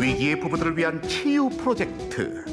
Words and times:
위기의 0.00 0.40
부부들을 0.40 0.76
위한 0.76 1.02
치유 1.02 1.48
프로젝트. 1.48 2.44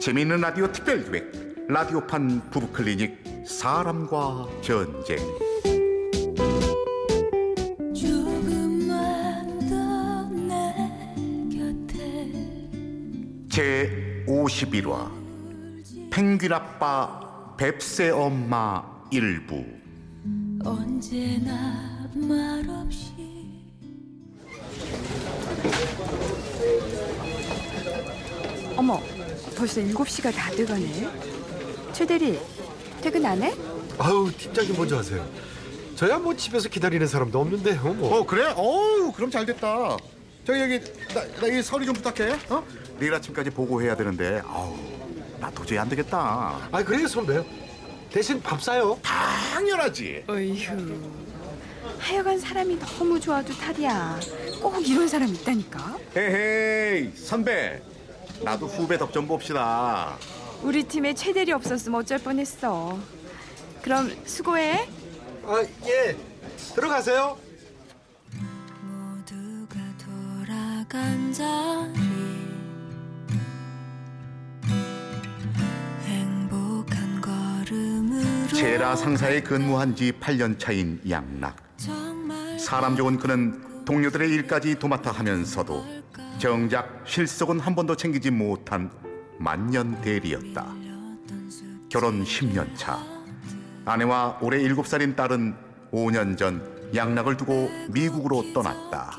재미있는 0.00 0.40
라디오 0.40 0.70
특별기획 0.70 1.66
라디오판 1.68 2.50
부부클리닉 2.50 3.44
사람과 3.46 4.48
전쟁. 4.62 5.18
제 13.50 14.24
51화 14.26 15.10
펭귄 16.10 16.52
아빠 16.52 17.54
뱁새 17.56 18.10
엄마 18.10 18.82
일부. 19.12 19.64
언제나 20.64 22.10
말없이 22.14 23.23
어머, 28.76 29.00
벌써 29.56 29.80
7시가 29.80 30.34
다 30.34 30.50
돼가네. 30.50 31.08
최대리, 31.92 32.38
퇴근 33.00 33.24
안 33.24 33.42
해? 33.42 33.54
아우 33.98 34.30
팀장님 34.32 34.76
먼저 34.76 34.98
하세요. 34.98 35.24
저야 35.94 36.18
뭐 36.18 36.34
집에서 36.34 36.68
기다리는 36.68 37.06
사람도 37.06 37.40
없는데요. 37.40 37.82
뭐. 37.94 38.18
어 38.18 38.26
그래? 38.26 38.52
어우 38.56 39.12
그럼 39.12 39.30
잘 39.30 39.46
됐다. 39.46 39.96
저기 40.44 40.60
여기 40.60 40.80
나이 41.40 41.62
서류 41.62 41.86
좀 41.86 41.94
부탁해. 41.94 42.36
어? 42.50 42.64
내일 42.98 43.14
아침까지 43.14 43.50
보고해야 43.50 43.94
되는데 43.96 44.42
아우 44.44 44.76
나 45.40 45.50
도저히 45.52 45.78
안 45.78 45.88
되겠다. 45.88 46.68
아 46.72 46.82
그래요 46.82 47.06
선배. 47.06 47.44
대신 48.10 48.40
밥 48.42 48.60
사요. 48.60 48.98
당연하지. 49.02 50.24
어휴. 50.28 50.54
하여간 52.00 52.40
사람이 52.40 52.78
너무 52.80 53.20
좋아도 53.20 53.52
탈이야. 53.54 54.18
꼭 54.60 54.86
이런 54.86 55.06
사람 55.06 55.28
있다니까. 55.28 55.96
헤헤이 56.16 57.10
선배. 57.14 57.80
나도 58.42 58.66
후배 58.66 58.98
덕 58.98 59.12
좀 59.12 59.26
봅시다. 59.26 60.16
우리 60.62 60.82
팀에 60.82 61.14
최대리 61.14 61.52
없었으면 61.52 62.00
어쩔 62.00 62.18
뻔했어. 62.18 62.98
그럼 63.82 64.10
수고해. 64.24 64.88
아 65.46 65.62
예. 65.86 66.16
들어가세요. 66.74 67.36
모두가 68.82 69.78
돌아간 69.98 71.32
자리 71.32 72.00
행복한 76.06 77.20
걸음으로 77.20 78.48
제라 78.48 78.96
상사에 78.96 79.40
근무한 79.42 79.94
지 79.94 80.12
8년 80.12 80.58
차인 80.58 81.00
양락. 81.08 81.56
사람 82.58 82.96
좋은 82.96 83.18
그는 83.18 83.84
동료들의 83.84 84.30
일까지 84.30 84.78
도맡아 84.78 85.10
하면서도 85.10 85.84
정작 86.44 87.00
실속은 87.06 87.58
한 87.58 87.74
번도 87.74 87.96
챙기지 87.96 88.30
못한 88.30 88.92
만년 89.38 89.98
대리였다. 90.02 90.74
결혼 91.88 92.22
10년 92.22 92.76
차. 92.76 93.02
아내와 93.86 94.40
올해 94.42 94.58
7살인 94.58 95.16
딸은 95.16 95.56
5년 95.90 96.36
전 96.36 96.92
양락을 96.94 97.38
두고 97.38 97.70
미국으로 97.88 98.52
떠났다. 98.52 99.12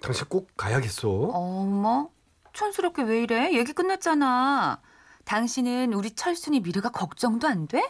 당신 0.00 0.28
꼭 0.28 0.48
가야겠어. 0.56 1.08
어머, 1.10 2.08
촌스럽게 2.52 3.02
왜 3.02 3.22
이래? 3.24 3.52
얘기 3.52 3.72
끝났잖아. 3.72 4.80
당신은 5.24 5.92
우리 5.92 6.12
철순이 6.12 6.60
미래가 6.60 6.90
걱정도 6.90 7.48
안 7.48 7.66
돼? 7.66 7.82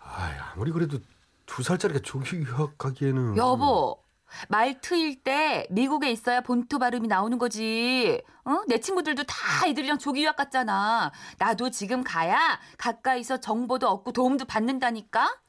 아 0.00 0.52
아무리 0.54 0.72
그래도 0.72 0.98
두 1.46 1.62
살짜리가 1.62 2.00
조기 2.00 2.38
유학 2.38 2.76
가기에는. 2.78 3.36
여보, 3.36 4.02
말 4.48 4.80
트일 4.80 5.22
때 5.22 5.66
미국에 5.70 6.10
있어야 6.10 6.40
본토 6.40 6.78
발음이 6.78 7.08
나오는 7.08 7.38
거지. 7.38 8.22
어? 8.44 8.60
내 8.68 8.80
친구들도 8.80 9.24
다 9.24 9.66
이들이랑 9.66 9.98
조기 9.98 10.22
유학 10.24 10.36
갔잖아. 10.36 11.12
나도 11.38 11.70
지금 11.70 12.02
가야 12.02 12.58
가까이서 12.78 13.40
정보도 13.40 13.88
얻고 13.88 14.12
도움도 14.12 14.44
받는다니까? 14.46 15.40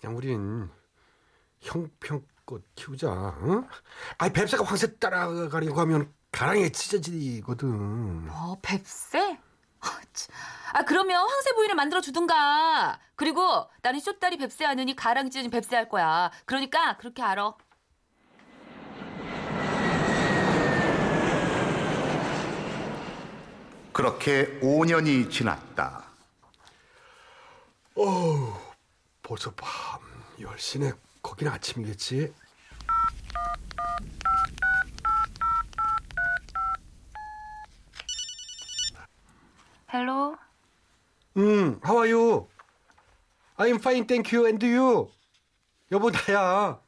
그냥 0.00 0.16
우린 0.16 0.70
형편껏 1.60 2.62
키우자. 2.74 3.08
응? 3.42 3.66
아이 4.18 4.32
뱁새가 4.32 4.64
황새 4.64 4.96
따라가려고 4.98 5.80
하면 5.80 6.12
가랑이에 6.32 6.68
찢어지거든. 6.68 8.26
뭐, 8.26 8.58
뱁새? 8.60 9.25
아, 10.76 10.82
그러면 10.82 11.26
황새 11.26 11.54
부위를 11.54 11.74
만들어 11.74 12.02
주든가. 12.02 13.00
그리고 13.14 13.66
나는 13.80 13.98
쇼다리 13.98 14.36
뱁새 14.36 14.66
하느니 14.66 14.94
가랑 14.94 15.30
찢어진 15.30 15.50
뱁새 15.50 15.74
할 15.74 15.88
거야. 15.88 16.30
그러니까 16.44 16.98
그렇게 16.98 17.22
알아. 17.22 17.54
그렇게 23.94 24.60
5년이 24.60 25.30
지났다. 25.30 26.04
벌써 29.22 29.50
밤 29.52 30.02
10시네. 30.38 30.94
거기는 31.22 31.50
아침이겠지. 31.52 32.34
Hello? 39.94 40.36
음, 41.36 41.80
how 41.84 41.98
are 41.98 42.10
you? 42.12 42.48
I'm 43.58 43.76
fine, 43.76 44.06
thank 44.06 44.32
you. 44.36 44.46
And 44.46 44.64
you? 44.66 45.10
여보 45.92 46.10
나야. 46.10 46.80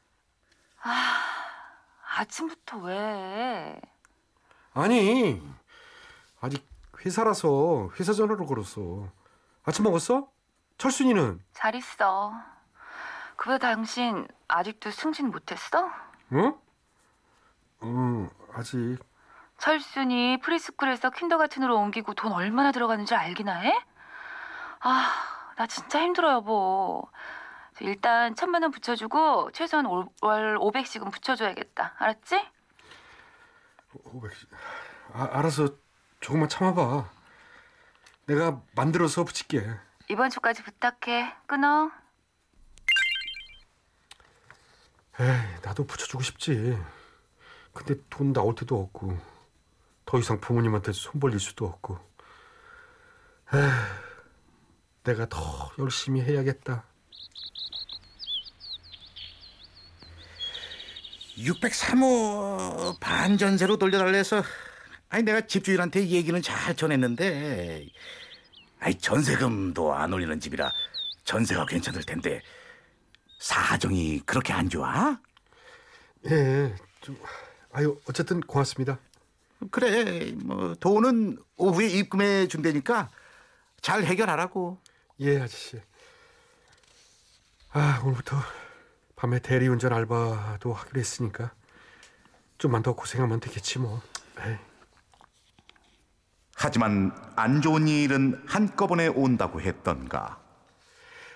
아침부터 2.16 2.78
왜? 2.78 3.80
아니 4.74 5.40
아직 6.40 6.66
회사라서 7.04 7.90
회사 7.98 8.12
전화로 8.12 8.46
걸었어. 8.46 9.08
아침 9.64 9.84
먹었어? 9.84 10.28
철순이는? 10.78 11.40
잘 11.52 11.74
있어. 11.74 12.32
그보다 13.36 13.58
당신 13.58 14.26
아직도 14.48 14.90
승진 14.90 15.30
못했어? 15.30 15.90
응? 16.32 16.54
음 17.82 18.30
아직. 18.52 18.98
철순이 19.58 20.40
프리스쿨에서 20.40 21.10
킨더가튼으로 21.10 21.76
옮기고 21.76 22.14
돈 22.14 22.32
얼마나 22.32 22.72
들어가는지 22.72 23.14
알기나 23.14 23.54
해? 23.60 23.72
아, 24.80 25.52
나 25.56 25.66
진짜 25.66 26.00
힘들어 26.00 26.32
여보. 26.32 27.08
일단 27.80 28.34
천만 28.34 28.62
원 28.62 28.70
붙여주고 28.72 29.52
최소한 29.52 29.86
올- 29.86 30.06
월 30.22 30.56
500씩은 30.58 31.12
붙여줘야겠다. 31.12 31.94
알았지? 31.98 32.44
500. 34.04 34.32
아, 35.14 35.28
알아서 35.32 35.68
조금만 36.20 36.48
참아봐. 36.48 37.08
내가 38.26 38.60
만들어서 38.74 39.24
붙일게. 39.24 39.64
이번 40.08 40.30
주까지 40.30 40.62
부탁해. 40.62 41.34
끊어. 41.46 41.90
에이, 45.20 45.26
나도 45.62 45.86
붙여주고 45.86 46.22
싶지. 46.22 46.78
근데 47.72 47.94
돈 48.10 48.32
나올 48.32 48.54
때도 48.54 48.80
없고, 48.80 49.18
더 50.04 50.18
이상 50.18 50.40
부모님한테 50.40 50.92
손 50.92 51.20
벌릴 51.20 51.38
수도 51.40 51.66
없고. 51.66 51.98
에이, 53.54 53.60
내가 55.04 55.28
더 55.28 55.70
열심히 55.78 56.20
해야겠다. 56.20 56.84
603호 61.38 62.98
반전세로 63.00 63.76
돌려달래서 63.76 64.42
아니 65.08 65.22
내가 65.22 65.40
집주인한테 65.42 66.08
얘기는 66.08 66.40
잘 66.42 66.74
전했는데 66.74 67.88
아니 68.80 68.94
전세금도 68.96 69.94
안 69.94 70.12
올리는 70.12 70.38
집이라 70.38 70.70
전세가 71.24 71.66
괜찮을 71.66 72.02
텐데 72.02 72.42
사정이 73.38 74.20
그렇게 74.26 74.52
안 74.52 74.68
좋아? 74.68 75.20
예, 76.26 76.74
좀, 77.00 77.16
아유, 77.72 77.98
어쨌든 78.08 78.40
고맙습니다. 78.40 78.98
그래 79.70 80.32
뭐 80.44 80.74
돈은 80.74 81.38
오후에 81.56 81.86
입금해 81.88 82.48
준다니까 82.48 83.10
잘 83.80 84.04
해결하라고 84.04 84.78
예, 85.20 85.40
아저씨. 85.40 85.80
아, 87.70 88.00
오늘부터 88.04 88.36
밤에 89.16 89.40
대리운전 89.40 89.92
알바도 89.92 90.72
하기로 90.72 91.00
했으니까 91.00 91.52
좀만 92.58 92.82
더 92.82 92.94
고생하면 92.94 93.40
되겠지 93.40 93.78
뭐. 93.78 94.00
에이. 94.40 94.56
하지만 96.56 97.12
안 97.36 97.60
좋은 97.62 97.86
일은 97.86 98.42
한꺼번에 98.46 99.06
온다고 99.06 99.60
했던가 99.60 100.40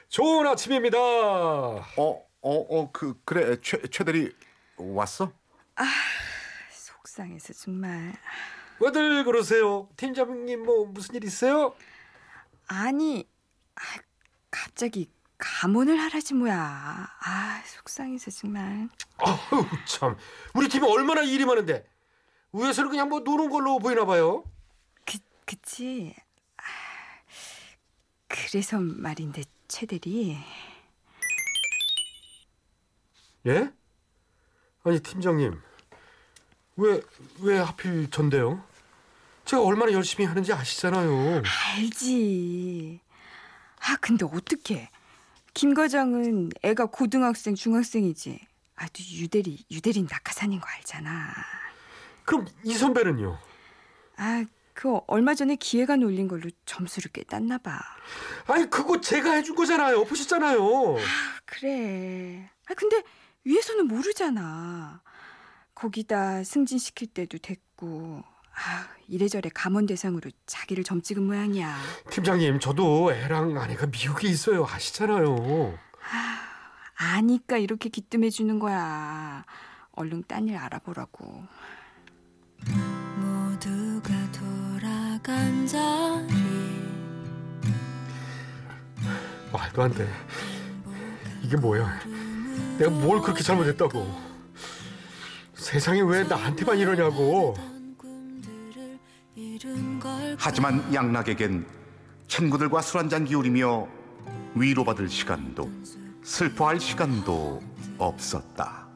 좋은 0.09 0.47
아침입니다. 0.47 0.99
어 0.99 1.83
어 1.97 2.67
어 2.71 2.91
그 2.93 3.15
그래 3.25 3.57
최 3.63 3.81
최 3.89 4.03
대리 4.05 4.35
왔어? 4.77 5.33
속상해서 6.73 7.53
정말. 7.53 8.13
왜들 8.81 9.23
그러세요? 9.25 9.89
팀장님 9.97 10.65
뭐 10.65 10.87
무슨 10.87 11.15
일 11.15 11.25
있어요? 11.25 11.75
아니, 12.83 13.29
아, 13.75 13.81
갑자기 14.51 15.11
감원을 15.37 15.99
하라지 15.99 16.35
뭐야. 16.35 16.57
아, 17.21 17.63
속상해서 17.67 18.31
정말. 18.31 18.89
아우 19.19 19.67
참 19.87 20.17
우리 20.55 20.69
팀이 20.69 20.87
얼마나 20.89 21.23
일이 21.23 21.45
많은데 21.45 21.85
위에서는 22.53 22.91
그냥 22.91 23.09
뭐 23.09 23.21
노는 23.21 23.51
걸로 23.51 23.79
보이나 23.79 24.05
봐요. 24.07 24.45
그, 25.05 25.19
그치. 25.45 26.15
아, 26.57 26.63
그래서 28.29 28.79
말인데, 28.81 29.43
최대리. 29.69 30.39
예? 33.47 33.73
아니 34.85 35.01
팀장님 35.01 35.61
왜 36.77 37.01
왜 37.41 37.59
하필 37.59 38.09
전데요? 38.11 38.65
제가 39.45 39.63
얼마나 39.63 39.93
열심히 39.93 40.25
하는지 40.25 40.53
아시잖아요. 40.53 41.43
알지. 41.77 43.01
아, 43.81 43.97
근데 44.01 44.25
어떡해. 44.25 44.89
김 45.55 45.75
과장은 45.75 46.51
애가 46.63 46.87
고등학생, 46.87 47.55
중학생이지. 47.55 48.39
아, 48.77 48.87
또 48.87 49.03
유대리, 49.13 49.65
유대린 49.71 50.07
낙하산인 50.11 50.61
거 50.61 50.67
알잖아. 50.69 51.35
그럼 52.25 52.47
이 52.65 52.73
선배는요? 52.75 53.39
아, 54.17 54.45
그 54.75 54.99
얼마 55.07 55.35
전에 55.35 55.57
기획안 55.57 56.03
올린 56.03 56.29
걸로 56.29 56.49
점수를 56.65 57.11
꽤 57.13 57.23
땄나 57.25 57.59
봐. 57.59 57.79
아니 58.47 58.71
그거 58.71 59.01
제가 59.01 59.33
해준 59.33 59.55
거잖아요. 59.55 60.05
보셨잖아요. 60.05 60.97
그래. 61.45 62.49
아, 62.71 62.75
근데 62.75 63.03
위에서는 63.45 63.87
모르잖아. 63.87 65.03
거기다 65.75 66.45
승진시킬 66.45 67.09
때도 67.09 67.39
됐고. 67.39 68.23
아, 68.55 68.87
이래저래 69.09 69.51
감원 69.55 69.87
대상으로 69.87 70.31
자기를 70.47 70.85
점 70.85 71.01
찍은 71.03 71.23
모양이야. 71.27 71.77
팀장님 72.11 72.61
저도 72.61 73.13
애랑 73.13 73.57
아내가 73.59 73.87
미국에 73.87 74.29
있어요. 74.29 74.67
아시잖아요. 74.69 75.79
아니까 76.95 77.57
이렇게 77.57 77.89
기뜸해 77.89 78.31
주는 78.31 78.59
거야. 78.59 79.45
얼른 79.93 80.25
딴 80.29 80.49
일 80.49 80.57
알아보라고. 80.57 81.45
모두가 83.17 84.13
돌아간 84.33 85.67
자리 85.67 86.33
말도 89.53 89.83
안 89.83 89.93
돼. 89.93 90.09
이게 91.43 91.57
뭐야? 91.57 91.99
내가 92.79 92.91
뭘 92.91 93.21
그렇게 93.21 93.43
잘못했다고? 93.43 94.33
세상에 95.55 96.01
왜 96.03 96.23
나한테만 96.25 96.79
이러냐고? 96.79 97.55
하지만 100.39 100.93
양락에겐 100.93 101.67
친구들과 102.29 102.81
술 102.83 103.01
한잔 103.01 103.25
기울이며 103.25 103.87
위로받을 104.55 105.09
시간도 105.09 105.71
슬퍼할 106.23 106.81
시간도 106.81 107.63
없었다. 107.99 108.87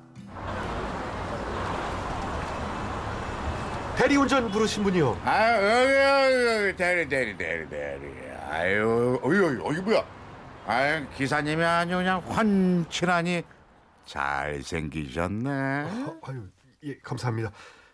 대리운전 3.96 4.50
부르신 4.50 4.82
분이요. 4.82 5.20
아, 5.24 5.52
여기, 5.54 5.92
여기, 5.92 6.64
여기, 6.66 6.76
대리, 6.76 7.08
대리, 7.08 7.36
대리, 7.36 7.68
대리. 7.68 8.02
아유, 8.50 9.18
어이, 9.22 9.38
어이, 9.38 9.58
어이, 9.62 9.80
뭐야? 9.80 10.04
아유, 10.66 11.06
기사님이 11.16 11.64
아주 11.64 11.96
그냥 11.96 12.22
환칠하니 12.28 13.42
잘생기셨네. 14.04 15.50
아, 15.50 16.14
아유, 16.22 16.46
예, 16.84 16.98
감사합니다. 16.98 17.50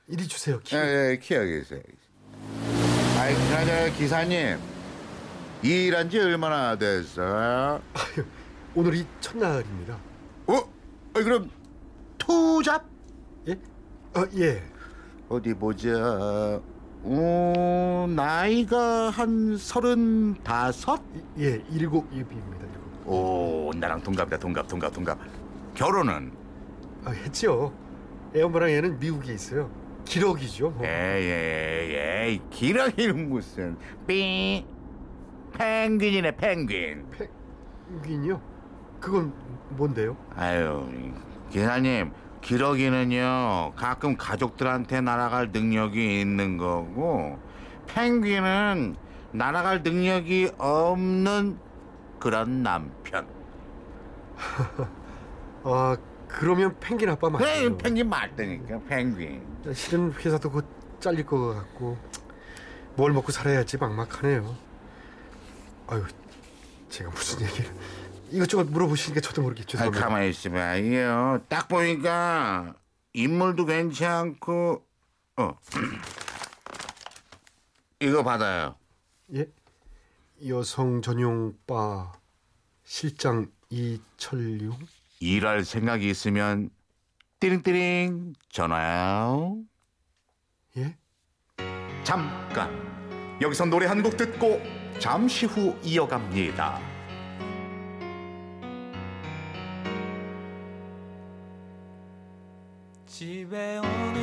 이리 0.09 0.27
주세요. 0.27 0.59
키. 0.61 0.75
예, 0.75 1.13
예, 1.13 1.17
기억이 1.19 1.61
있어요. 1.61 1.81
아이, 3.33 3.49
그나저나 3.49 3.89
기사님, 3.97 4.59
일한 5.63 6.11
지 6.11 6.19
얼마나 6.19 6.77
됐어요? 6.77 7.81
아유, 7.95 8.25
오늘이 8.75 9.07
첫날입니다. 9.23 9.95
어? 10.49 10.53
어이, 11.17 11.25
그럼 11.25 11.51
투잡? 12.19 12.85
예? 13.49 13.59
아, 14.13 14.27
예. 14.37 14.63
어디 15.31 15.55
보자. 15.55 16.61
어, 17.05 18.07
나이가 18.15 19.09
한 19.09 19.57
서른다섯? 19.57 21.01
예, 21.39 21.65
일곱 21.71 22.13
입입니다. 22.13 22.67
일곱. 22.67 23.09
오, 23.11 23.71
나랑 23.75 24.03
동갑이다, 24.03 24.37
동갑, 24.37 24.69
동갑, 24.69 24.93
동갑. 24.93 25.19
결혼은? 25.75 26.33
아, 27.07 27.11
했죠. 27.13 27.73
애 28.37 28.43
엄마랑 28.43 28.69
애는 28.69 28.99
미국에 28.99 29.33
있어요. 29.33 29.71
기러기죠. 30.05 30.71
뭐. 30.71 30.85
에이, 30.87 31.95
에이, 31.95 32.41
기러기는 32.51 33.29
무슨 33.29 33.77
삥 34.07 34.65
펭귄이네 35.53 36.37
펭귄 36.37 37.07
펭귄이요? 38.03 38.41
그건 39.01 39.33
뭔데요? 39.71 40.17
아유 40.35 40.87
기사님 41.51 42.13
기러기는요 42.41 43.73
가끔 43.77 44.17
가족들한테 44.17 45.01
날아갈 45.01 45.51
능력이 45.53 46.21
있는 46.21 46.57
거고 46.57 47.39
펭귄은 47.87 48.97
날아갈 49.33 49.83
능력이 49.83 50.53
없는 50.59 51.59
그런 52.19 52.63
남편 52.63 53.27
아, 55.65 55.97
그러면 56.33 56.77
펭귄 56.81 57.09
아빠 57.11 57.29
그래 57.31 57.69
맞죠? 57.69 57.79
펭귄 57.79 58.09
맞다니까 58.09 58.81
펭귄 58.89 59.45
실은 59.75 60.13
회사도 60.13 60.51
곧 60.51 60.67
잘릴 61.01 61.27
것 61.27 61.55
같고 61.55 61.99
뭘 62.97 63.13
먹고 63.13 63.33
살아야 63.33 63.59
할지 63.59 63.77
막막하네요. 63.79 64.57
아유, 65.89 66.05
제가 66.89 67.11
무슨 67.11 67.47
얘기를 67.47 67.71
이것저것 68.31 68.65
물어보시니까 68.65 69.21
저도 69.21 69.43
모르게 69.43 69.65
죄송합니다. 69.65 70.07
가만히 70.07 70.31
있어봐. 70.31 70.77
이게요. 70.77 71.43
딱 71.49 71.69
보니까 71.69 72.75
인물도 73.13 73.67
괜찮고, 73.67 74.87
어. 75.37 75.59
이거 78.01 78.23
받아요. 78.25 78.75
예? 79.35 79.47
여성 80.49 81.03
전용 81.03 81.55
바 81.67 82.13
실장 82.85 83.51
이철용? 83.71 84.79
일할 85.23 85.65
생각이 85.65 86.11
있으면 86.11 86.69
띠링띠링 87.39 88.35
전화요. 88.49 89.59
예? 90.77 90.97
잠깐. 92.03 92.71
여기서 93.41 93.67
노래 93.67 93.87
한 93.87 94.03
곡 94.03 94.17
듣고 94.17 94.61
잠시 94.99 95.47
후 95.47 95.79
이어갑니다. 95.85 96.81
집에 103.07 103.79
오는 103.79 104.22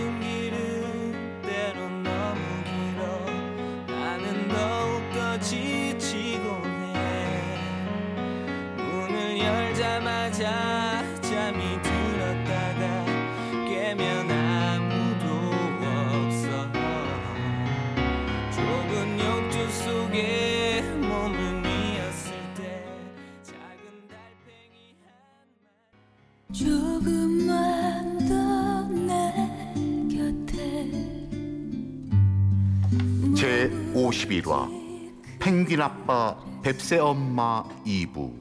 51화 34.10 35.40
펭귄 35.40 35.82
아빠 35.82 36.36
뱁새 36.64 36.98
엄마 36.98 37.64
2부 37.86 38.34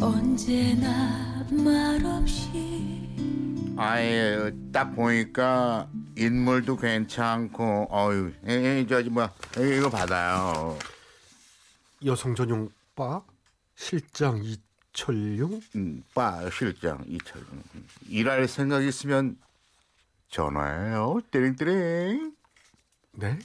언제나 0.00 1.44
말없이 1.50 2.86
아예 3.76 4.52
딱 4.72 4.94
보니까 4.94 5.90
인물도 6.16 6.78
괜찮고, 6.78 7.88
어유, 7.92 8.32
에, 8.46 8.86
저기 8.86 9.10
뭐야, 9.10 9.30
에, 9.58 9.76
이거 9.76 9.90
받아요. 9.90 10.78
여성 12.06 12.34
전용 12.34 12.70
바 12.94 13.22
실장 13.74 14.40
이철용? 14.42 15.60
음, 15.74 16.02
빠 16.14 16.48
실장 16.48 17.04
이철. 17.06 17.44
일할 18.08 18.48
생각 18.48 18.82
있으면 18.82 19.36
전화해요. 20.30 21.20
띠링띠링. 21.30 22.32
네? 23.12 23.38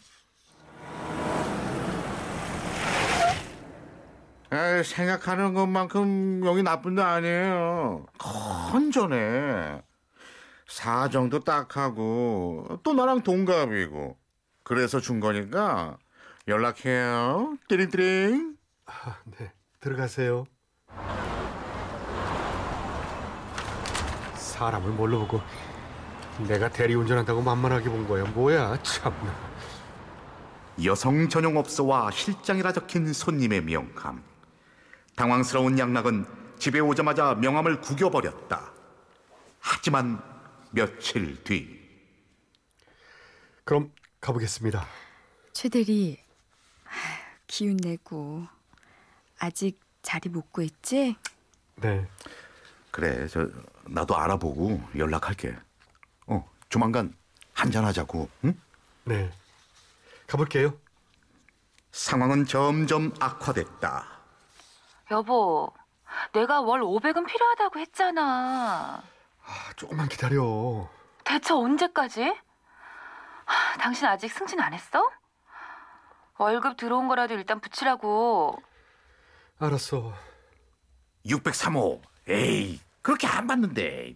에이, 4.53 4.83
생각하는 4.83 5.53
것만큼 5.53 6.41
여기 6.45 6.61
나쁜 6.61 6.95
데 6.95 7.01
아니에요. 7.01 8.05
건전해. 8.17 9.81
사정도 10.67 11.39
딱하고 11.39 12.79
또 12.83 12.93
나랑 12.93 13.23
동갑이고 13.23 14.17
그래서 14.63 14.99
준 14.99 15.19
거니까 15.21 15.97
연락해요. 16.47 17.57
띠링띠링. 17.69 18.55
아, 18.87 19.15
네. 19.37 19.51
들어가세요. 19.79 20.45
사람을 24.35 24.91
뭘로 24.91 25.19
보고 25.19 25.41
내가 26.47 26.69
대리운전한다고 26.69 27.41
만만하게 27.41 27.89
본 27.89 28.07
거야. 28.07 28.25
뭐야, 28.25 28.77
참나. 28.83 29.33
여성 30.83 31.29
전용 31.29 31.57
업소와 31.57 32.11
실장이라 32.11 32.73
적힌 32.73 33.13
손님의 33.13 33.63
명함. 33.63 34.30
당황스러운 35.15 35.77
양락은 35.77 36.25
집에 36.59 36.79
오자마자 36.79 37.35
명함을 37.35 37.81
구겨버렸다. 37.81 38.71
하지만 39.59 40.21
며칠 40.71 41.43
뒤 41.43 41.79
그럼 43.63 43.91
가보겠습니다 44.19 44.85
최대리 45.53 46.17
아, 46.85 46.89
기운 47.45 47.77
내고 47.77 48.47
아직 49.37 49.79
자리 50.01 50.29
못 50.29 50.51
구했지? 50.51 51.15
네 51.75 52.07
그래 52.91 53.27
저 53.27 53.47
나도 53.85 54.15
알아보고 54.17 54.81
연락할게. 54.95 55.55
어 56.27 56.49
조만간 56.69 57.13
한잔 57.53 57.85
하자고. 57.85 58.29
응? 58.45 58.59
네. 59.03 59.31
가볼게요. 60.27 60.77
상황은 61.91 62.45
점점 62.45 63.13
악화됐다. 63.19 64.10
여보, 65.11 65.71
내가 66.31 66.61
월 66.61 66.81
500은 66.81 67.27
필요하다고 67.27 67.79
했잖아. 67.79 69.03
아, 69.43 69.73
조금만 69.75 70.07
기다려. 70.07 70.89
대체 71.25 71.53
언제까지? 71.53 72.33
하, 73.45 73.77
당신 73.77 74.07
아직 74.07 74.31
승진 74.31 74.61
안 74.61 74.73
했어? 74.73 75.09
월급 76.37 76.77
들어온 76.77 77.09
거라도 77.09 77.33
일단 77.33 77.59
붙이라고. 77.59 78.57
알았어. 79.59 80.13
603호. 81.25 82.01
에이 82.29 82.79
그렇게 83.01 83.27
안 83.27 83.47
받는데. 83.47 84.15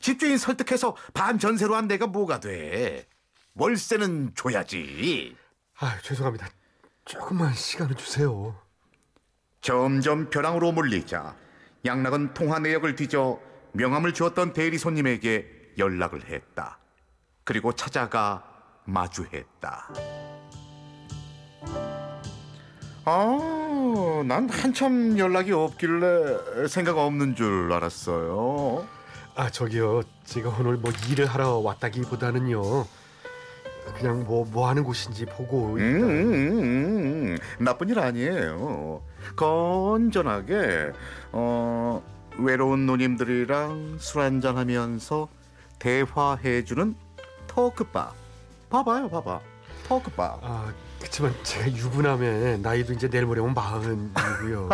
집주인 0.00 0.38
설득해서 0.38 0.96
반 1.12 1.38
전세로 1.38 1.74
한 1.74 1.88
내가 1.88 2.06
뭐가 2.06 2.38
돼. 2.40 3.06
월세는 3.54 4.34
줘야지. 4.36 5.36
아, 5.80 5.98
죄송합니다. 6.02 6.48
조금만 7.04 7.52
시간을 7.52 7.96
주세요. 7.96 8.56
점점 9.60 10.30
벼랑으로 10.30 10.72
몰리자 10.72 11.34
양락은 11.84 12.34
통화 12.34 12.58
내역을 12.58 12.96
뒤져 12.96 13.38
명함을 13.72 14.14
주었던 14.14 14.52
대리 14.52 14.78
손님에게 14.78 15.74
연락을 15.78 16.24
했다. 16.28 16.78
그리고 17.44 17.72
찾아가 17.72 18.42
마주했다. 18.84 19.88
아, 23.04 24.22
난 24.26 24.48
한참 24.48 25.18
연락이 25.18 25.52
없길래 25.52 26.68
생각 26.68 26.98
없는 26.98 27.34
줄 27.34 27.72
알았어요. 27.72 28.86
아, 29.36 29.50
저기요. 29.50 30.02
제가 30.24 30.54
오늘 30.58 30.76
뭐 30.76 30.92
일을 31.10 31.26
하러 31.26 31.58
왔다기보다는요. 31.58 32.86
그냥 33.96 34.24
뭐 34.24 34.44
뭐 34.50 34.68
하는 34.68 34.82
곳인지 34.84 35.26
보고 35.26 35.74
음, 35.74 35.78
일단 35.78 36.10
음, 36.10 36.32
음, 37.32 37.38
나쁜 37.64 37.88
일 37.88 37.98
아니에요. 37.98 39.02
건전하게 39.36 40.92
어, 41.32 42.02
외로운 42.38 42.86
누님들이랑 42.86 43.96
술 43.98 44.22
한잔 44.22 44.56
하면서 44.56 45.28
대화해주는 45.78 46.94
토크바. 47.46 48.12
봐봐요, 48.70 49.08
봐봐. 49.08 49.40
토크바. 49.88 50.38
아, 50.42 50.72
그렇지만 50.98 51.34
제가 51.42 51.66
유부남에 51.72 52.58
나이도 52.58 52.92
이제 52.92 53.08
내일 53.08 53.26
모레면 53.26 53.54
마흔이고요. 53.54 54.68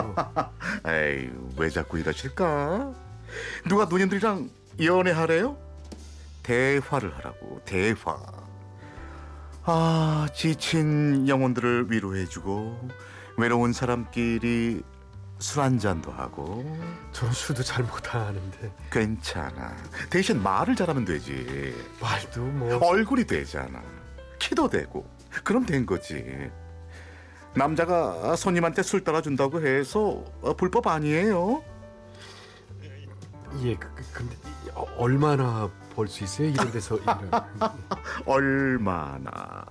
에이, 0.87 1.31
왜 1.57 1.69
자꾸 1.71 1.99
이러실까? 1.99 2.93
누가 3.69 3.85
누님들이랑 3.87 4.51
연애하래요? 4.83 5.57
대화를 6.43 7.15
하라고, 7.17 7.61
대화. 7.65 8.17
아, 9.69 10.29
지친 10.33 11.27
영혼들을 11.27 11.91
위로해주고, 11.91 12.89
외로운 13.37 13.73
사람끼리 13.73 14.81
술 15.41 15.63
한잔도 15.63 16.13
하고, 16.13 16.65
저는 17.11 17.35
술도 17.35 17.65
잘 17.65 17.83
못하는데 17.83 18.73
괜찮아. 18.93 19.77
대신 20.09 20.41
말을 20.41 20.77
잘하면 20.77 21.05
되지. 21.05 21.75
말도 22.01 22.43
뭐 22.43 22.79
얼굴이 22.87 23.25
되잖아. 23.27 23.83
키도 24.39 24.69
되고. 24.69 25.05
그럼 25.43 25.67
된 25.67 25.85
거지. 25.85 26.49
남자가 27.55 28.37
손님한테 28.37 28.83
술 28.85 29.03
따라준다고 29.03 29.67
해서 29.67 30.23
어, 30.43 30.55
불법 30.55 30.87
아니에요. 30.87 31.63
예, 33.63 33.75
그, 33.75 33.89
그, 33.95 34.05
근데 34.13 34.37
얼마나 34.97 35.69
벌수 35.97 36.25
있어요? 36.25 36.49
이런 36.49 36.71
데서 36.71 36.97
일을. 36.99 37.31
얼마나. 38.27 39.65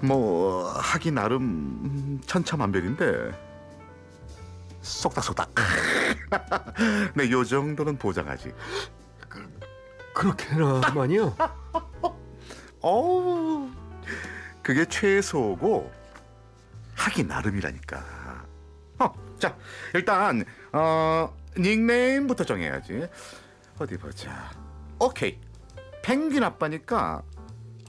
뭐 0.00 0.70
하기 0.70 1.10
나름 1.10 1.42
음, 1.42 2.20
천차만별인데. 2.24 3.50
쏙닥쏙닥. 4.80 5.52
네, 7.16 7.30
요 7.32 7.44
정도는 7.44 7.98
보장하지. 7.98 8.54
그렇게나 10.14 10.80
많이요? 10.94 11.34
어우 12.82 13.68
그게 14.62 14.84
최소고 14.84 15.90
하기 16.94 17.24
나름이라니까. 17.24 18.44
어, 19.00 19.12
자 19.38 19.56
일단 19.92 20.44
어, 20.72 21.36
닉네임부터 21.58 22.44
정해야지. 22.44 23.08
어디 23.78 23.96
보자 23.96 24.50
오케이 25.00 25.40
펭귄 26.02 26.44
아빠니까 26.44 27.22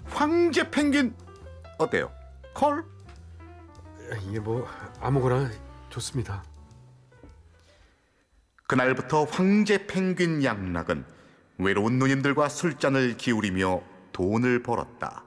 황제 0.05 0.71
펭귄 0.71 1.13
어때요? 1.77 2.09
콜? 2.53 2.85
이게 4.27 4.39
뭐 4.39 4.65
아무거나 4.99 5.51
좋습니다. 5.89 6.43
그날부터 8.65 9.25
황제 9.25 9.85
펭귄 9.87 10.41
양락은 10.41 11.05
외로운 11.57 11.99
누님들과 11.99 12.47
술잔을 12.47 13.17
기울이며 13.17 13.81
돈을 14.13 14.63
벌었다. 14.63 15.25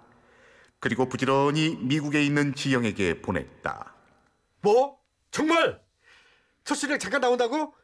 그리고 0.81 1.09
부지런히 1.09 1.77
미국에 1.77 2.25
있는 2.25 2.55
지영에게 2.55 3.21
보냈다. 3.21 3.95
뭐? 4.63 4.99
정말? 5.31 5.83
첫 6.65 6.75
시력 6.75 6.99
잠깐 6.99 7.21
나온다고? 7.21 7.75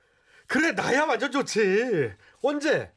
그래 0.47 0.73
나야 0.73 1.05
완전 1.05 1.31
좋지. 1.31 2.13
언제? 2.43 2.93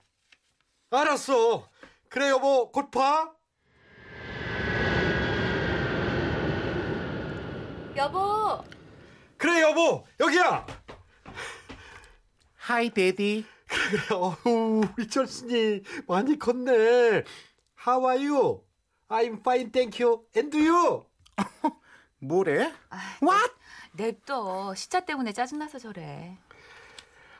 알았어. 0.96 1.70
그래 2.10 2.30
여보 2.30 2.72
곧 2.72 2.92
봐. 2.92 3.32
여보, 7.96 8.64
그래 9.38 9.62
여보 9.62 10.06
여기야. 10.20 10.66
하이 12.56 12.90
데디. 12.90 13.46
그래 13.68 14.02
어우 14.16 14.82
우리 14.98 15.08
철순이 15.08 15.82
많이 16.08 16.40
컸네. 16.40 17.24
How 17.86 18.06
are 18.10 18.28
you? 18.28 18.64
I'm 19.10 19.40
fine, 19.42 19.72
thank 19.72 20.04
you. 20.04 20.26
And 20.36 20.58
you? 20.58 21.06
뭐래? 22.20 22.74
아, 22.90 22.98
What? 23.22 23.54
냅둬. 23.94 24.74
시차 24.76 25.02
때문에 25.02 25.34
짜증나서 25.34 25.78
저래. 25.78 26.38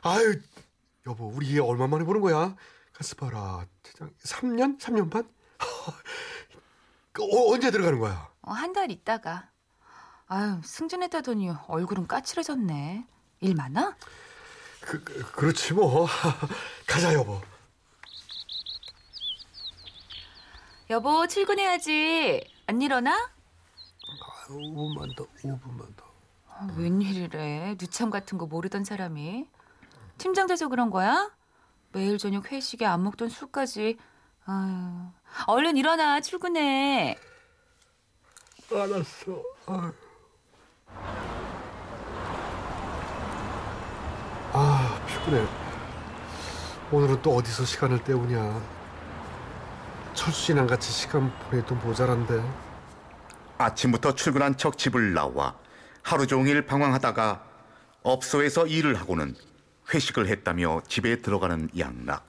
아유 0.02 0.40
여보 1.06 1.26
우리 1.28 1.56
얘 1.56 1.60
얼마 1.60 1.86
만에 1.88 2.04
보는 2.04 2.20
거야? 2.20 2.54
가스 2.94 3.16
봐라. 3.16 3.66
대장 3.82 4.10
3년? 4.22 4.78
3년 4.78 5.10
반? 5.10 5.28
어, 7.20 7.52
언제 7.52 7.70
들어가는 7.70 7.98
거야? 7.98 8.28
어, 8.42 8.52
한 8.52 8.72
달 8.72 8.90
있다가. 8.90 9.50
아유, 10.26 10.60
승진했다더니 10.64 11.50
얼굴은 11.68 12.06
까칠해졌네. 12.06 13.06
일 13.40 13.54
많아? 13.54 13.96
그, 14.80 15.02
그 15.02 15.32
그렇지 15.32 15.74
뭐. 15.74 16.06
가자 16.86 17.12
여보. 17.14 17.40
여보, 20.90 21.26
출근해야지. 21.26 22.44
안 22.66 22.82
일어나? 22.82 23.30
5분만 24.48 25.16
더, 25.16 25.26
5분만 25.26 25.96
더. 25.96 26.04
아, 26.48 26.68
웬일이래. 26.76 27.76
누참 27.80 28.10
같은 28.10 28.38
거 28.38 28.46
모르던 28.46 28.84
사람이. 28.84 29.48
팀장 30.18 30.46
돼서 30.46 30.68
그런 30.68 30.90
거야? 30.90 31.30
매일 31.94 32.18
저녁 32.18 32.50
회식에 32.50 32.84
안 32.84 33.04
먹던 33.04 33.28
술까지. 33.28 33.96
아유. 34.46 35.06
얼른 35.46 35.76
일어나. 35.76 36.20
출근해. 36.20 37.16
알았어. 38.72 39.42
아유. 39.66 39.92
아 44.52 45.04
피곤해. 45.06 45.46
오늘은 46.90 47.22
또 47.22 47.36
어디서 47.36 47.64
시간을 47.64 48.02
때우냐. 48.02 48.60
철수 50.14 50.46
씨랑 50.46 50.66
같이 50.66 50.90
시간 50.90 51.32
보내도 51.48 51.76
모자란데. 51.76 52.42
아침부터 53.58 54.16
출근한 54.16 54.56
척 54.56 54.78
집을 54.78 55.14
나와 55.14 55.54
하루 56.02 56.26
종일 56.26 56.66
방황하다가 56.66 57.44
업소에서 58.02 58.66
일을 58.66 58.96
하고는 58.96 59.36
회식을 59.92 60.28
했다며 60.28 60.82
집에 60.88 61.20
들어가는 61.20 61.70
양락. 61.78 62.24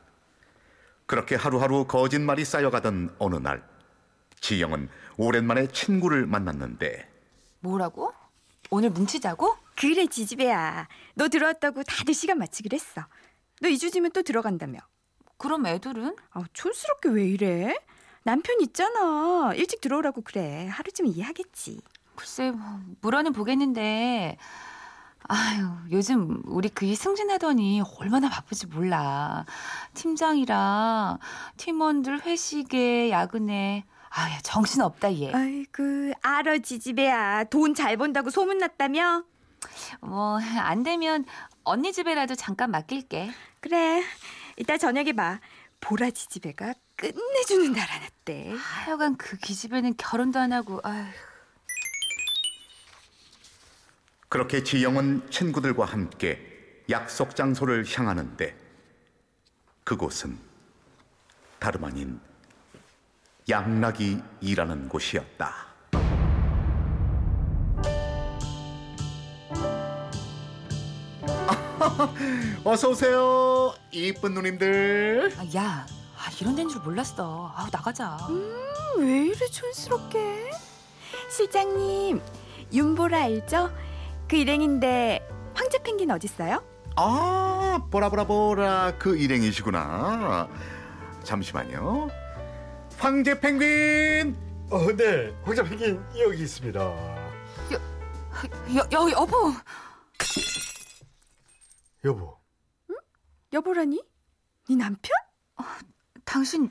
그렇게 1.06 1.36
하루하루 1.36 1.86
거짓말이 1.86 2.44
쌓여가던 2.44 3.16
어느 3.20 3.36
날 3.36 3.64
지영은 4.42 4.90
오랜만에 5.18 5.68
친구를 5.68 6.26
만났는데 6.26 7.08
뭐라고? 7.60 8.14
오늘 8.70 8.90
뭉치자고? 8.90 9.56
그래 9.76 10.08
지지배야. 10.08 10.88
너 11.16 11.28
들어왔다고 11.28 11.84
다들 11.84 12.14
시간 12.14 12.40
맞추기로 12.40 12.76
했어. 12.76 13.06
너 13.62 13.70
2주 13.70 13.92
뒤면 13.94 14.12
또 14.12 14.24
들어간다며. 14.24 14.80
그럼 15.38 15.66
애들은? 15.68 16.16
아, 16.32 16.44
촌스럽게 16.54 17.10
왜 17.10 17.28
이래? 17.28 17.76
남편 18.24 18.60
있잖아. 18.62 19.54
일찍 19.56 19.82
들어오라고 19.82 20.22
그래. 20.22 20.68
하루쯤 20.72 21.06
이해하겠지. 21.08 21.82
글쎄, 22.16 22.52
뭐, 22.52 22.80
물어는 23.02 23.34
보겠는데, 23.34 24.38
아유, 25.28 25.68
요즘 25.92 26.42
우리 26.46 26.70
그 26.70 26.86
이 26.86 26.96
승진하더니 26.96 27.82
얼마나 28.00 28.30
바쁘지 28.30 28.68
몰라. 28.68 29.46
팀장이랑 29.96 31.18
팀원들 31.58 32.22
회식에 32.26 33.10
야근에, 33.10 33.86
아야, 34.10 34.40
정신 34.44 34.82
없다, 34.82 35.14
얘. 35.16 35.34
아이고, 35.34 36.14
알아 36.22 36.60
지지배야. 36.60 37.46
돈 37.46 37.74
잘 37.74 37.98
번다고 37.98 38.30
소문났다며? 38.30 39.24
뭐, 40.02 40.40
안 40.60 40.84
되면 40.84 41.26
언니 41.64 41.92
집에라도 41.92 42.36
잠깐 42.36 42.70
맡길게. 42.72 43.32
그래. 43.62 44.04
이따 44.58 44.78
저녁에 44.78 45.12
봐. 45.14 45.40
보라 45.82 46.12
지지배가 46.12 46.74
끝내주는 46.96 47.74
날 47.74 47.90
알았대. 47.92 48.54
하여간 48.56 49.18
그 49.18 49.38
기집애는 49.38 49.96
결혼도 49.98 50.40
안 50.40 50.54
하고, 50.54 50.80
아휴. 50.84 51.04
그렇게 54.30 54.64
지영은 54.64 55.30
친구들과 55.30 55.86
함께 55.86 56.84
약속 56.90 57.36
장소를 57.36 57.86
향하는데 57.88 58.56
그곳은 59.84 60.38
다름 61.60 61.84
아닌 61.86 62.20
양락이 63.48 64.20
일하는 64.42 64.90
곳이었다. 64.90 65.66
어서 72.64 72.90
오세요, 72.90 73.74
이쁜 73.92 74.34
누님들. 74.34 75.34
아, 75.38 75.46
야, 75.56 75.86
아, 76.18 76.30
이런 76.42 76.56
데인 76.56 76.68
줄 76.68 76.82
몰랐어. 76.82 77.54
아우, 77.56 77.68
나가자. 77.72 78.18
왜 78.98 79.28
이래 79.28 79.46
촌스럽게? 79.48 80.50
실장님, 81.30 82.22
윤보라 82.74 83.22
알죠? 83.24 83.72
그 84.28 84.36
일행인데 84.36 85.28
황제 85.54 85.78
펭귄 85.80 86.12
어딨어요? 86.12 86.64
아, 86.96 87.80
보라 87.92 88.10
보라 88.10 88.26
보라 88.26 88.94
그 88.98 89.18
일행이시구나. 89.18 90.48
잠시만요. 91.24 92.10
황제 92.98 93.40
펭귄. 93.40 94.36
어, 94.72 94.80
네. 94.96 95.36
황자 95.44 95.64
펭귄 95.64 96.04
여기 96.20 96.44
있습니다. 96.44 96.80
여, 98.76 98.88
여, 98.92 99.12
여보. 99.12 99.54
여보, 102.04 102.38
여보라니? 103.54 104.04
네 104.70 104.76
남편? 104.76 105.12
당신 106.24 106.70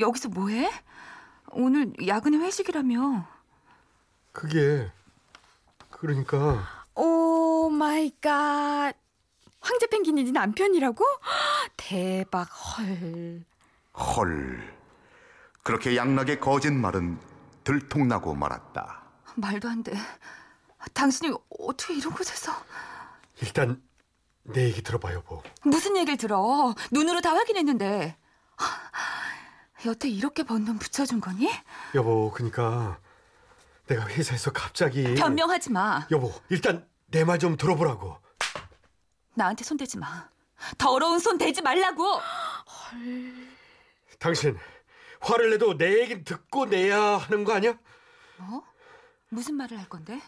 여기서 0.00 0.28
뭐해? 0.28 0.70
오늘 1.52 1.92
야근에 2.04 2.38
회식이라며. 2.38 3.28
그게 4.32 4.90
그러니까 5.90 6.36
oh 6.38 6.75
my 7.76 8.12
God. 8.20 8.94
황제 9.60 9.86
펭귄이 9.88 10.24
네 10.24 10.30
남편이라고? 10.32 11.04
대박 11.76 12.44
헐. 12.44 13.44
헐. 13.94 14.76
그렇게 15.62 15.96
양락의 15.96 16.40
거짓말은 16.40 17.18
들통나고 17.64 18.34
말았다. 18.34 19.02
말도 19.34 19.68
안 19.68 19.82
돼. 19.82 19.92
당신이 20.94 21.34
어떻게 21.58 21.94
이런 21.94 22.12
곳에서 22.14 22.52
일단 23.42 23.82
내 24.44 24.64
얘기 24.64 24.82
들어봐 24.82 25.12
여보. 25.14 25.42
무슨 25.62 25.96
얘기를 25.96 26.16
들어? 26.16 26.74
눈으로 26.92 27.20
다 27.20 27.34
확인했는데. 27.34 28.16
여태 29.86 30.08
이렇게 30.08 30.42
번 30.44 30.64
돈 30.64 30.78
붙여준 30.78 31.20
거니? 31.20 31.50
여보, 31.94 32.30
그러니까 32.32 32.98
내가 33.88 34.06
회사에서 34.08 34.52
갑자기 34.52 35.14
변명하지 35.14 35.70
마. 35.72 36.06
여보, 36.10 36.32
일단 36.48 36.86
내 37.10 37.24
말 37.24 37.38
좀 37.38 37.56
들어보라고. 37.56 38.18
나한테 39.34 39.64
손대지 39.64 39.98
마. 39.98 40.28
더러운 40.78 41.18
손 41.18 41.38
대지 41.38 41.62
말라고. 41.62 42.20
당신 44.18 44.56
화를 45.20 45.50
내도 45.50 45.76
내 45.76 46.00
얘기 46.00 46.24
듣고 46.24 46.66
내야 46.66 47.00
하는 47.18 47.44
거 47.44 47.52
아니야? 47.54 47.78
뭐? 48.38 48.62
무슨 49.28 49.54
말을 49.54 49.78
할 49.78 49.88
건데? 49.88 50.20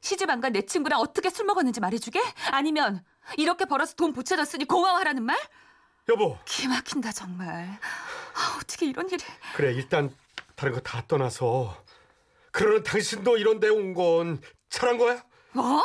시집 0.00 0.28
안 0.30 0.40
간 0.40 0.52
내 0.52 0.62
친구랑 0.62 1.00
어떻게 1.00 1.30
술 1.30 1.44
먹었는지 1.46 1.80
말해주게? 1.80 2.20
아니면 2.50 3.04
이렇게 3.36 3.64
벌어서 3.66 3.94
돈 3.94 4.12
붙여줬으니 4.12 4.64
고마워하라는 4.64 5.22
말? 5.22 5.38
여보, 6.08 6.36
기 6.44 6.66
막힌다 6.66 7.12
정말. 7.12 7.78
아, 8.34 8.58
어떻게 8.58 8.86
이런 8.86 9.08
일이? 9.08 9.22
그래 9.54 9.72
일단 9.72 10.14
다른 10.56 10.72
거 10.72 10.80
다 10.80 11.04
떠나서 11.06 11.76
그러는 12.50 12.82
당신도 12.82 13.36
이런 13.36 13.60
데 13.60 13.68
온 13.68 13.94
건 13.94 14.40
잘한 14.70 14.98
거야? 14.98 15.22
뭐? 15.52 15.80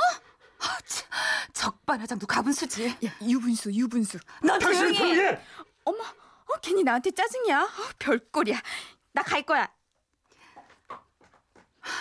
아, 0.60 0.78
참, 0.86 1.08
적반하장도 1.54 2.26
가분 2.28 2.54
수지. 2.54 2.88
야 3.06 3.12
유분수 3.22 3.72
유분수. 3.74 4.18
넌 4.44 4.60
당신은 4.60 4.94
조용히. 4.94 5.12
해. 5.12 5.16
조용히 5.16 5.30
해! 5.32 5.42
어머, 5.86 6.04
어, 6.04 6.60
괜히 6.62 6.84
나한테 6.84 7.12
짜증이야. 7.12 7.62
어, 7.62 7.90
별꼴이야. 8.00 8.60
나 9.14 9.24
갈 9.24 9.44
거야. 9.44 9.68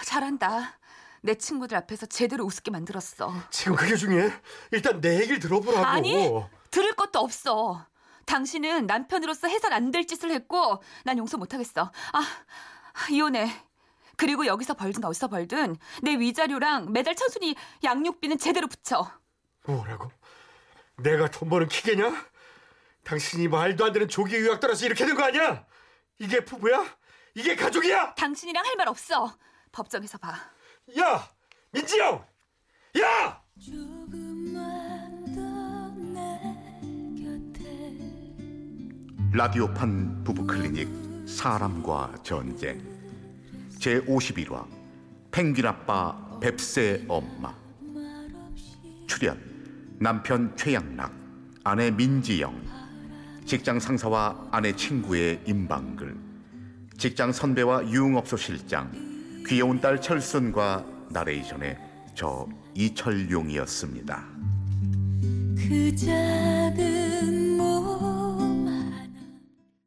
잘한다. 0.05 0.79
내 1.23 1.35
친구들 1.35 1.77
앞에서 1.77 2.07
제대로 2.07 2.45
우습게 2.45 2.71
만들었어. 2.71 3.33
지금 3.51 3.75
그게 3.77 3.97
중요해? 3.97 4.33
일단 4.73 5.01
내 5.01 5.17
얘기를 5.21 5.39
들어보라고 5.41 5.85
아니, 5.85 6.31
들을 6.71 6.95
것도 6.95 7.19
없어. 7.21 7.85
당신은 8.27 8.87
남편으로서 8.87 9.49
해선 9.49 9.73
안 9.73 9.91
될 9.91 10.07
짓을 10.07 10.31
했고 10.33 10.83
난 11.05 11.19
용서 11.19 11.37
못하겠어. 11.39 11.93
아, 12.13 12.27
이혼해. 13.11 13.51
그리고 14.17 14.47
여기서 14.47 14.75
벌든 14.75 15.05
어디서 15.05 15.29
벌든 15.29 15.77
내 16.03 16.13
위자료랑 16.19 16.93
매달 16.93 17.15
천순이 17.15 17.55
양육비는 17.85 18.39
제대로 18.39 18.67
붙여. 18.67 19.11
뭐라고? 19.67 20.11
내가 20.99 21.31
돈 21.31 21.49
버는 21.49 21.69
키게냐? 21.69 22.27
당신이 23.05 23.49
말도 23.49 23.85
안 23.85 23.93
되는 23.93 24.09
조기 24.09 24.35
유학 24.37 24.61
따라서 24.61 24.87
이렇게 24.87 25.05
된 25.07 25.15
거 25.17 25.23
아니야? 25.25 25.65
이게 26.19 26.45
부부야? 26.45 26.85
이게 27.35 27.55
가족이야? 27.55 28.15
당신이랑 28.15 28.65
할 28.65 28.77
말 28.77 28.89
없어. 28.89 29.37
법정에서 29.73 30.19
봐. 30.19 30.35
야! 30.99 31.29
민지 31.71 31.99
형! 32.01 32.25
야! 33.01 33.43
라디오판 39.33 40.25
부부 40.25 40.47
클리닉 40.47 41.29
사람과 41.29 42.15
전쟁 42.23 42.96
제 43.87 44.01
51화 44.01 44.67
펭귄 45.31 45.65
아빠 45.65 46.19
뱁새 46.41 47.05
엄마. 47.07 47.55
출연 49.07 49.41
남편 50.01 50.57
최양락 50.57 51.13
아내 51.63 51.93
민지영. 51.93 52.61
직장 53.45 53.79
상사와 53.79 54.49
아내 54.51 54.75
친구의 54.75 55.41
임방글. 55.47 56.17
직장 56.99 57.31
선배와 57.31 57.89
유흥업소 57.89 58.37
실장. 58.37 58.91
귀여운 59.47 59.81
딸 59.81 60.01
철순과 60.01 60.85
나레이션의 61.11 61.79
저 62.17 62.49
이철용이었습니다. 62.75 64.27
그 65.57 65.95